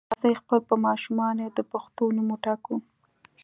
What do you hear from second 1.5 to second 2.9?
د پښتو نوم وټاکو.